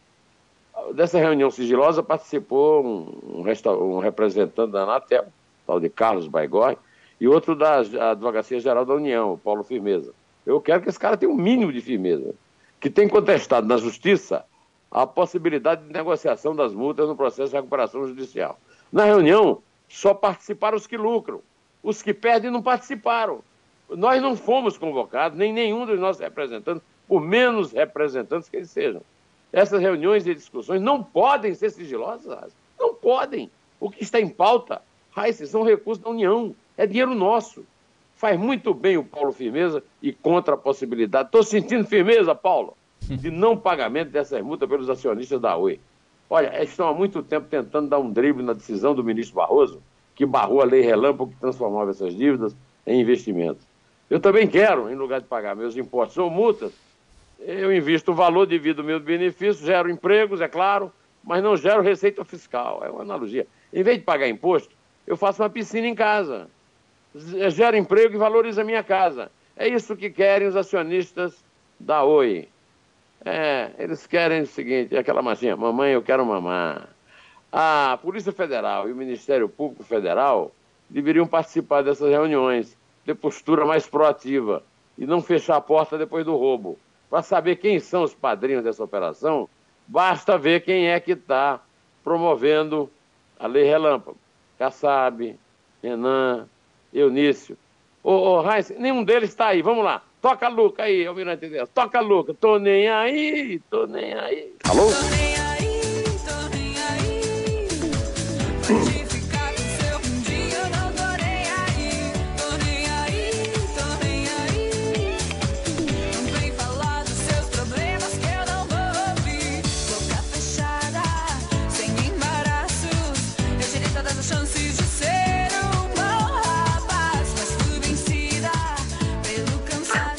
Dessa 0.94 1.18
reunião 1.18 1.50
sigilosa 1.50 2.02
participou 2.02 2.84
um, 2.84 3.38
um, 3.38 3.98
representante 3.98 4.72
da 4.72 4.82
Anatel, 4.82 5.24
tal 5.66 5.80
de 5.80 5.88
Carlos 5.88 6.28
Baigói, 6.28 6.76
e 7.18 7.26
outro 7.26 7.56
da 7.56 7.78
Advocacia 8.10 8.60
Geral 8.60 8.84
da 8.84 8.94
União, 8.94 9.40
Paulo 9.42 9.64
Firmeza. 9.64 10.12
Eu 10.44 10.60
quero 10.60 10.82
que 10.82 10.90
esse 10.90 10.98
cara 10.98 11.16
tenha 11.16 11.32
um 11.32 11.36
mínimo 11.36 11.72
de 11.72 11.80
firmeza, 11.80 12.34
que 12.78 12.90
tem 12.90 13.08
contestado 13.08 13.66
na 13.66 13.76
Justiça 13.76 14.44
a 14.90 15.06
possibilidade 15.06 15.84
de 15.84 15.92
negociação 15.92 16.54
das 16.54 16.74
multas 16.74 17.08
no 17.08 17.16
processo 17.16 17.50
de 17.50 17.56
recuperação 17.56 18.06
judicial. 18.06 18.58
Na 18.92 19.04
reunião, 19.04 19.62
só 19.88 20.12
participaram 20.12 20.76
os 20.76 20.86
que 20.86 20.96
lucram. 20.96 21.40
Os 21.82 22.02
que 22.02 22.12
perdem 22.12 22.50
não 22.50 22.62
participaram. 22.62 23.40
Nós 23.88 24.20
não 24.20 24.36
fomos 24.36 24.76
convocados, 24.76 25.38
nem 25.38 25.52
nenhum 25.52 25.86
dos 25.86 25.98
nossos 25.98 26.20
representantes, 26.20 26.82
por 27.08 27.20
menos 27.20 27.72
representantes 27.72 28.48
que 28.48 28.56
eles 28.56 28.70
sejam. 28.70 29.02
Essas 29.52 29.80
reuniões 29.80 30.26
e 30.26 30.34
discussões 30.34 30.80
não 30.80 31.02
podem 31.02 31.54
ser 31.54 31.70
sigilosas, 31.70 32.52
não 32.78 32.94
podem. 32.94 33.50
O 33.80 33.90
que 33.90 34.02
está 34.02 34.20
em 34.20 34.28
pauta, 34.28 34.82
Raíssa, 35.10 35.46
são 35.46 35.64
recursos 35.64 36.02
da 36.02 36.10
União, 36.10 36.54
é 36.76 36.86
dinheiro 36.86 37.14
nosso. 37.14 37.64
Faz 38.14 38.38
muito 38.38 38.74
bem 38.74 38.96
o 38.96 39.04
Paulo 39.04 39.32
Firmeza 39.32 39.82
e 40.02 40.12
contra 40.12 40.54
a 40.54 40.58
possibilidade. 40.58 41.28
Estou 41.28 41.42
sentindo 41.42 41.86
firmeza, 41.86 42.34
Paulo, 42.34 42.76
de 43.16 43.30
não 43.30 43.56
pagamento 43.56 44.10
dessas 44.10 44.42
multas 44.42 44.68
pelos 44.68 44.88
acionistas 44.88 45.40
da 45.40 45.56
Oi. 45.56 45.80
Olha, 46.28 46.62
estão 46.62 46.88
há 46.88 46.94
muito 46.94 47.22
tempo 47.22 47.48
tentando 47.48 47.88
dar 47.88 47.98
um 47.98 48.10
drible 48.10 48.42
na 48.42 48.52
decisão 48.52 48.94
do 48.94 49.02
ministro 49.02 49.36
Barroso, 49.36 49.82
que 50.14 50.24
barrou 50.24 50.60
a 50.60 50.64
lei 50.64 50.80
relâmpago 50.80 51.32
que 51.32 51.40
transformava 51.40 51.90
essas 51.90 52.14
dívidas 52.14 52.54
em 52.86 53.00
investimentos. 53.00 53.66
Eu 54.08 54.20
também 54.20 54.46
quero, 54.46 54.90
em 54.90 54.94
lugar 54.94 55.20
de 55.20 55.26
pagar 55.26 55.56
meus 55.56 55.76
impostos 55.76 56.18
ou 56.18 56.30
multas, 56.30 56.72
eu 57.40 57.74
invisto 57.74 58.12
o 58.12 58.14
valor, 58.14 58.46
divido 58.46 58.82
o 58.82 58.84
meu 58.84 59.00
benefício, 59.00 59.64
gero 59.64 59.90
empregos, 59.90 60.40
é 60.40 60.48
claro, 60.48 60.92
mas 61.24 61.42
não 61.42 61.56
gero 61.56 61.82
receita 61.82 62.24
fiscal. 62.24 62.82
É 62.84 62.90
uma 62.90 63.02
analogia. 63.02 63.46
Em 63.72 63.82
vez 63.82 63.98
de 63.98 64.04
pagar 64.04 64.28
imposto, 64.28 64.74
eu 65.06 65.16
faço 65.16 65.42
uma 65.42 65.50
piscina 65.50 65.86
em 65.86 65.94
casa. 65.94 66.48
Gero 67.50 67.76
emprego 67.76 68.14
e 68.14 68.18
valorizo 68.18 68.60
a 68.60 68.64
minha 68.64 68.82
casa. 68.82 69.30
É 69.56 69.66
isso 69.68 69.96
que 69.96 70.10
querem 70.10 70.46
os 70.46 70.56
acionistas 70.56 71.42
da 71.78 72.04
Oi. 72.04 72.48
É, 73.24 73.70
eles 73.78 74.06
querem 74.06 74.42
o 74.42 74.46
seguinte, 74.46 74.96
aquela 74.96 75.20
machinha, 75.20 75.56
mamãe, 75.56 75.92
eu 75.92 76.02
quero 76.02 76.24
mamar. 76.24 76.88
A 77.52 77.98
Polícia 78.00 78.32
Federal 78.32 78.88
e 78.88 78.92
o 78.92 78.96
Ministério 78.96 79.48
Público 79.48 79.82
Federal 79.82 80.52
deveriam 80.88 81.26
participar 81.26 81.82
dessas 81.82 82.08
reuniões, 82.08 82.76
ter 83.04 83.14
postura 83.14 83.66
mais 83.66 83.86
proativa 83.86 84.62
e 84.96 85.06
não 85.06 85.20
fechar 85.20 85.56
a 85.56 85.60
porta 85.60 85.98
depois 85.98 86.24
do 86.24 86.36
roubo. 86.36 86.78
Para 87.10 87.22
saber 87.22 87.56
quem 87.56 87.78
são 87.78 88.04
os 88.04 88.14
padrinhos 88.14 88.64
dessa 88.64 88.84
operação, 88.84 89.48
basta 89.86 90.38
ver 90.38 90.60
quem 90.60 90.88
é 90.88 91.00
que 91.00 91.12
está 91.12 91.60
promovendo 92.04 92.90
a 93.38 93.46
Lei 93.46 93.64
Relâmpago. 93.64 94.16
Kassab, 94.58 95.36
Renan, 95.82 96.46
Eunício. 96.92 97.56
Ô, 98.02 98.38
ô 98.38 98.44
nenhum 98.78 99.02
deles 99.02 99.30
está 99.30 99.48
aí. 99.48 99.62
Vamos 99.62 99.84
lá. 99.84 100.02
Toca 100.20 100.46
a 100.46 100.48
Luca 100.48 100.82
aí, 100.82 101.06
Almirante 101.06 101.48
Deus. 101.48 101.68
Toca 101.74 101.98
a 101.98 102.02
Luca. 102.02 102.34
Tô 102.34 102.58
nem 102.58 102.88
aí, 102.88 103.60
tô 103.70 103.86
nem 103.86 104.12
aí. 104.14 104.52
Alô? 104.68 104.86
Tô 104.86 105.16
nem 105.16 105.29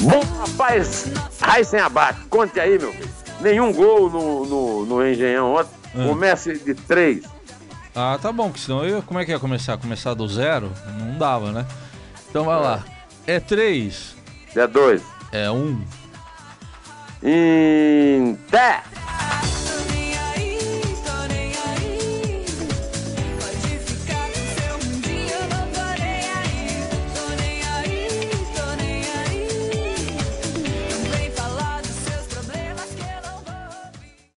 Bom, 0.01 0.21
rapaz, 0.39 1.05
Raíssen 1.39 1.79
Abac, 1.79 2.19
conte 2.27 2.59
aí, 2.59 2.77
meu 2.79 2.91
filho. 2.91 3.09
Nenhum 3.39 3.71
gol 3.71 4.09
no, 4.09 4.45
no, 4.45 4.85
no 4.85 5.07
Engenhão 5.07 5.53
ontem. 5.55 5.69
Ah. 5.95 6.07
O 6.07 6.15
Messi 6.15 6.57
de 6.57 6.73
três. 6.73 7.23
Ah, 7.95 8.17
tá 8.21 8.31
bom, 8.31 8.51
que 8.51 8.59
senão 8.59 8.85
eu, 8.85 9.01
como 9.03 9.19
é 9.19 9.25
que 9.25 9.31
ia 9.31 9.39
começar? 9.39 9.77
Começar 9.77 10.13
do 10.13 10.27
zero? 10.27 10.71
Não 10.99 11.17
dava, 11.17 11.51
né? 11.51 11.65
Então 12.29 12.45
vai 12.45 12.59
lá. 12.59 12.83
É 13.27 13.39
três, 13.39 14.15
É 14.55 14.65
dois. 14.65 15.01
é 15.31 15.51
um. 15.51 15.81
Em. 17.23 18.37